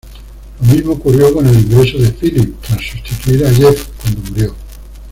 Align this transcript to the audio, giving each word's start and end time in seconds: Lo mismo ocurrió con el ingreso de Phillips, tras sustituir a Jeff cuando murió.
Lo 0.61 0.65
mismo 0.73 0.93
ocurrió 0.93 1.31
con 1.31 1.45
el 1.45 1.55
ingreso 1.59 1.99
de 1.99 2.09
Phillips, 2.19 2.59
tras 2.61 2.81
sustituir 2.81 3.45
a 3.45 3.53
Jeff 3.53 3.87
cuando 4.01 4.31
murió. 4.31 4.55